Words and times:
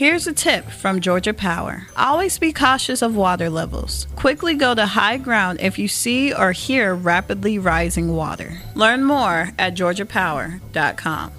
Here's 0.00 0.26
a 0.26 0.32
tip 0.32 0.64
from 0.70 1.00
Georgia 1.02 1.34
Power. 1.34 1.86
Always 1.94 2.38
be 2.38 2.54
cautious 2.54 3.02
of 3.02 3.14
water 3.14 3.50
levels. 3.50 4.06
Quickly 4.16 4.54
go 4.54 4.74
to 4.74 4.86
high 4.86 5.18
ground 5.18 5.60
if 5.60 5.78
you 5.78 5.88
see 5.88 6.32
or 6.32 6.52
hear 6.52 6.94
rapidly 6.94 7.58
rising 7.58 8.16
water. 8.16 8.62
Learn 8.74 9.04
more 9.04 9.50
at 9.58 9.74
georgiapower.com. 9.74 11.32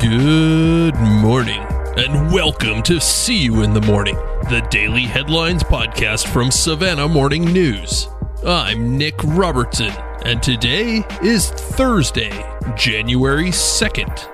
Good 0.00 0.96
morning, 0.96 1.66
and 1.96 2.30
welcome 2.30 2.82
to 2.82 3.00
See 3.00 3.38
You 3.38 3.62
in 3.62 3.72
the 3.72 3.80
Morning, 3.80 4.16
the 4.50 4.60
daily 4.70 5.04
headlines 5.04 5.62
podcast 5.62 6.30
from 6.30 6.50
Savannah 6.50 7.08
Morning 7.08 7.42
News. 7.42 8.06
I'm 8.46 8.98
Nick 8.98 9.14
Robertson, 9.24 9.94
and 10.22 10.42
today 10.42 11.06
is 11.22 11.48
Thursday, 11.50 12.28
January 12.76 13.48
2nd. 13.48 14.30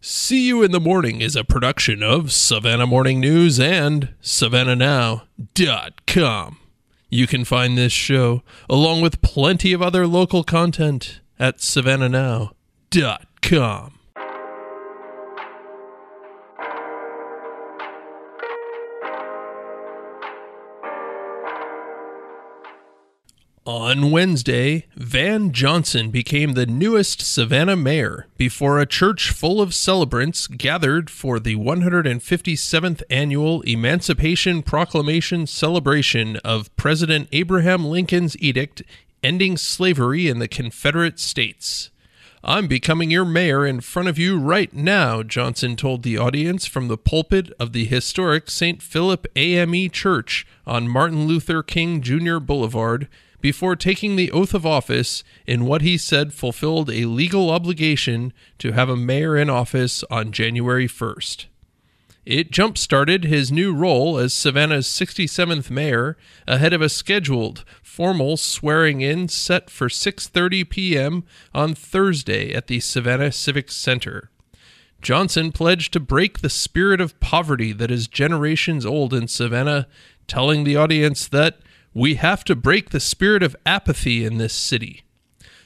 See 0.00 0.48
You 0.48 0.64
in 0.64 0.72
the 0.72 0.80
Morning 0.80 1.20
is 1.20 1.36
a 1.36 1.44
production 1.44 2.02
of 2.02 2.32
Savannah 2.32 2.88
Morning 2.88 3.20
News 3.20 3.60
and 3.60 4.14
SavannahNow.com. 4.20 6.56
You 7.08 7.28
can 7.28 7.44
find 7.44 7.78
this 7.78 7.92
show, 7.92 8.42
along 8.68 9.00
with 9.00 9.22
plenty 9.22 9.72
of 9.72 9.80
other 9.80 10.08
local 10.08 10.42
content, 10.42 11.20
at 11.38 11.58
SavannahNow.com. 11.58 13.99
On 23.70 24.10
Wednesday, 24.10 24.86
Van 24.96 25.52
Johnson 25.52 26.10
became 26.10 26.54
the 26.54 26.66
newest 26.66 27.20
Savannah 27.20 27.76
mayor 27.76 28.26
before 28.36 28.80
a 28.80 28.84
church 28.84 29.30
full 29.30 29.60
of 29.60 29.76
celebrants 29.76 30.48
gathered 30.48 31.08
for 31.08 31.38
the 31.38 31.54
157th 31.54 33.02
annual 33.08 33.62
Emancipation 33.62 34.64
Proclamation 34.64 35.46
celebration 35.46 36.38
of 36.38 36.74
President 36.74 37.28
Abraham 37.30 37.84
Lincoln's 37.84 38.36
edict 38.40 38.82
ending 39.22 39.56
slavery 39.56 40.26
in 40.28 40.40
the 40.40 40.48
Confederate 40.48 41.20
States. 41.20 41.90
I'm 42.42 42.66
becoming 42.66 43.12
your 43.12 43.24
mayor 43.24 43.64
in 43.64 43.82
front 43.82 44.08
of 44.08 44.18
you 44.18 44.36
right 44.36 44.74
now, 44.74 45.22
Johnson 45.22 45.76
told 45.76 46.02
the 46.02 46.18
audience 46.18 46.66
from 46.66 46.88
the 46.88 46.98
pulpit 46.98 47.52
of 47.60 47.72
the 47.72 47.84
historic 47.84 48.50
St. 48.50 48.82
Philip 48.82 49.28
AME 49.36 49.90
Church 49.90 50.44
on 50.66 50.88
Martin 50.88 51.28
Luther 51.28 51.62
King 51.62 52.00
Jr. 52.00 52.38
Boulevard 52.38 53.06
before 53.40 53.76
taking 53.76 54.16
the 54.16 54.30
oath 54.30 54.54
of 54.54 54.66
office 54.66 55.24
in 55.46 55.64
what 55.64 55.82
he 55.82 55.96
said 55.96 56.32
fulfilled 56.32 56.90
a 56.90 57.06
legal 57.06 57.50
obligation 57.50 58.32
to 58.58 58.72
have 58.72 58.88
a 58.88 58.96
mayor 58.96 59.36
in 59.36 59.48
office 59.48 60.04
on 60.10 60.32
January 60.32 60.86
1st. 60.86 61.46
It 62.26 62.50
jump 62.50 62.76
started 62.76 63.24
his 63.24 63.50
new 63.50 63.74
role 63.74 64.18
as 64.18 64.34
Savannah's 64.34 64.86
67th 64.86 65.70
mayor 65.70 66.16
ahead 66.46 66.72
of 66.72 66.82
a 66.82 66.88
scheduled 66.88 67.64
formal 67.82 68.36
swearing 68.36 69.00
in 69.00 69.26
set 69.26 69.70
for 69.70 69.88
6:30 69.88 70.68
p.m. 70.68 71.24
on 71.54 71.74
Thursday 71.74 72.52
at 72.52 72.66
the 72.66 72.78
Savannah 72.78 73.32
Civic 73.32 73.70
Center. 73.70 74.30
Johnson 75.00 75.50
pledged 75.50 75.94
to 75.94 76.00
break 76.00 76.40
the 76.40 76.50
spirit 76.50 77.00
of 77.00 77.18
poverty 77.20 77.72
that 77.72 77.90
is 77.90 78.06
generations 78.06 78.84
old 78.84 79.14
in 79.14 79.26
Savannah, 79.26 79.88
telling 80.26 80.64
the 80.64 80.76
audience 80.76 81.26
that 81.26 81.58
we 81.92 82.14
have 82.14 82.44
to 82.44 82.54
break 82.54 82.90
the 82.90 83.00
spirit 83.00 83.42
of 83.42 83.56
apathy 83.66 84.24
in 84.24 84.38
this 84.38 84.54
city. 84.54 85.02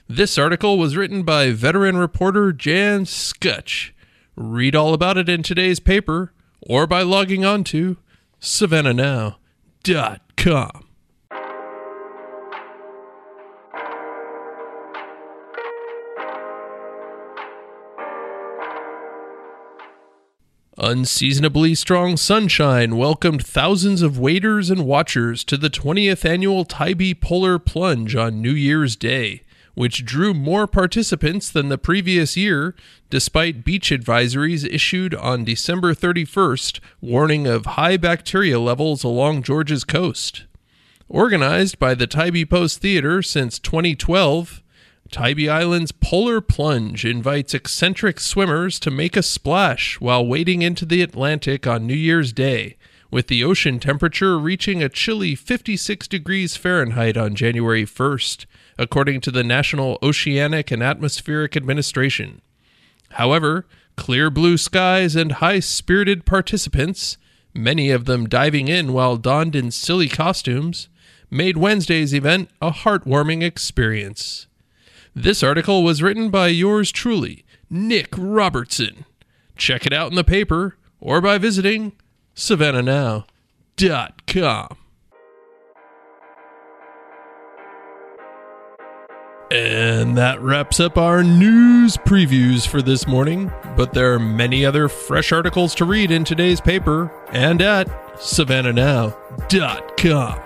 This 0.09 0.39
article 0.39 0.79
was 0.79 0.97
written 0.97 1.23
by 1.23 1.51
veteran 1.51 1.97
reporter 1.97 2.53
Jan 2.53 3.05
Skutch. 3.05 3.91
Read 4.37 4.75
all 4.75 4.95
about 4.95 5.17
it 5.17 5.29
in 5.29 5.43
today's 5.43 5.81
paper 5.81 6.33
or 6.61 6.87
by 6.87 7.03
logging 7.03 7.45
on 7.45 7.65
to 7.65 7.97
savannahnow.com. 8.41 10.84
Unseasonably 20.87 21.75
strong 21.75 22.15
sunshine 22.15 22.99
welcomed 22.99 23.43
thousands 23.43 24.03
of 24.03 24.19
waders 24.19 24.69
and 24.69 24.85
watchers 24.85 25.43
to 25.43 25.57
the 25.57 25.71
20th 25.71 26.29
annual 26.29 26.67
Tybee 26.67 27.15
Polar 27.15 27.59
Plunge 27.59 28.15
on 28.15 28.43
New 28.43 28.53
Year's 28.53 28.95
Day, 28.95 29.45
which 29.73 30.05
drew 30.05 30.35
more 30.35 30.67
participants 30.67 31.49
than 31.49 31.71
the 31.71 31.79
previous 31.79 32.37
year, 32.37 32.75
despite 33.09 33.65
beach 33.65 33.89
advisories 33.89 34.71
issued 34.71 35.15
on 35.15 35.43
December 35.43 35.95
31st 35.95 36.81
warning 37.01 37.47
of 37.47 37.65
high 37.65 37.97
bacteria 37.97 38.61
levels 38.61 39.03
along 39.03 39.43
Georgia's 39.43 39.85
coast. 39.85 40.45
Organized 41.09 41.79
by 41.79 41.95
the 41.95 42.07
Tybee 42.07 42.45
Post 42.45 42.83
Theater 42.83 43.23
since 43.23 43.59
2012, 43.59 44.63
Tybee 45.15 45.49
Island's 45.49 45.93
Polar 45.93 46.41
Plunge 46.41 47.05
invites 47.05 47.55
eccentric 47.55 48.19
swimmers 48.19 48.81
to 48.81 48.91
make 48.91 49.17
a 49.17 49.23
splash 49.23 50.01
while 50.01 50.27
wading 50.27 50.63
into 50.63 50.85
the 50.85 51.03
Atlantic 51.03 51.69
on 51.69 51.87
New 51.87 51.95
Year's 51.95 52.33
Day, 52.33 52.77
with 53.13 53.29
the 53.29 53.45
ocean 53.45 53.79
temperature 53.79 54.37
reaching 54.37 54.83
a 54.83 54.89
chilly 54.89 55.37
56 55.37 56.09
degrees 56.09 56.57
Fahrenheit 56.57 57.17
on 57.17 57.37
January 57.37 57.85
1st, 57.85 58.47
according 58.77 59.21
to 59.21 59.31
the 59.31 59.45
National 59.45 60.01
Oceanic 60.03 60.73
and 60.73 60.83
Atmospheric 60.83 61.57
Administration. 61.57 62.41
However, 63.11 63.67
clear 63.97 64.31
blue 64.31 64.57
skies 64.57 65.15
and 65.15 65.31
high 65.31 65.61
spirited 65.61 66.27
participants, 66.27 67.19
many 67.55 67.93
of 67.93 68.07
them 68.07 68.29
diving 68.29 68.67
in 68.67 68.93
while 68.93 69.17
donned 69.17 69.55
in 69.55 69.71
silly 69.71 70.09
costumes, 70.09 70.89
made 71.31 71.57
Wednesday's 71.57 72.13
event 72.13 72.51
a 72.61 72.73
heartwarming 72.73 73.45
experience. 73.45 74.49
This 75.15 75.43
article 75.45 75.85
was 75.85 76.03
written 76.03 76.29
by 76.29 76.49
yours 76.49 76.91
truly, 76.91 77.45
Nick 77.71 78.09
Robertson. 78.19 79.05
Check 79.57 79.87
it 79.87 79.93
out 79.93 80.11
in 80.11 80.17
the 80.17 80.25
paper 80.25 80.77
or 81.01 81.21
by 81.21 81.39
visiting 81.39 81.93
savannahnow.com. 82.35 84.77
And 89.53 90.19
that 90.19 90.41
wraps 90.41 90.81
up 90.81 90.99
our 90.99 91.23
news 91.23 91.97
previews 91.99 92.67
for 92.67 92.83
this 92.83 93.07
morning. 93.07 93.53
But 93.77 93.93
there 93.93 94.15
are 94.15 94.19
many 94.19 94.67
other 94.67 94.89
fresh 94.89 95.31
articles 95.31 95.77
to 95.77 95.85
read 95.85 96.11
in 96.11 96.25
today's 96.25 96.61
paper 96.61 97.13
and 97.31 97.63
at 97.63 97.87
savannahnow.com. 98.17 100.41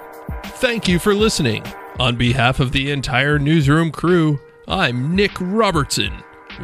Thank 0.44 0.88
you 0.88 0.98
for 0.98 1.14
listening. 1.14 1.64
On 1.98 2.16
behalf 2.16 2.60
of 2.60 2.72
the 2.72 2.90
entire 2.90 3.38
newsroom 3.38 3.90
crew, 3.90 4.38
I'm 4.70 5.16
Nick 5.16 5.32
Robertson. 5.40 6.12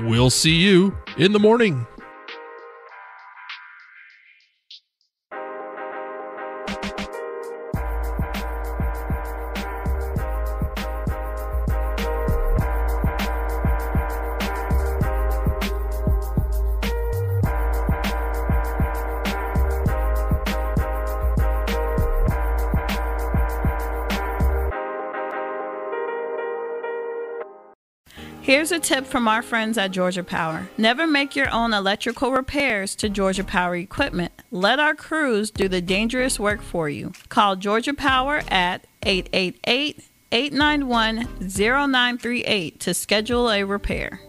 We'll 0.03 0.29
see 0.29 0.57
you 0.57 0.95
in 1.17 1.33
the 1.33 1.39
morning. 1.39 1.87
Here's 28.44 28.73
a 28.73 28.79
tip 28.79 29.06
from 29.06 29.26
our 29.26 29.41
friends 29.41 29.79
at 29.79 29.91
Georgia 29.93 30.23
Power. 30.23 30.69
Never 30.76 31.06
make 31.06 31.35
your 31.35 31.50
own 31.50 31.73
electrical 31.73 32.31
repairs 32.31 32.94
to 32.96 33.08
Georgia 33.08 33.43
Power 33.43 33.75
equipment. 33.75 34.32
Let 34.50 34.79
our 34.79 34.94
crews 34.94 35.50
do 35.50 35.67
the 35.67 35.81
dangerous 35.81 36.38
work 36.38 36.61
for 36.61 36.91
you. 36.91 37.12
Call 37.31 37.56
Georgia 37.56 37.94
Power 37.94 38.43
at 38.49 38.87
888 39.02 40.05
891 40.31 41.26
0938 41.41 42.81
to 42.81 42.93
schedule 42.93 43.50
a 43.50 43.64
repair. 43.64 44.20